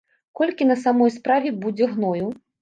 [0.39, 2.25] Колькі на самой справе будзе гною?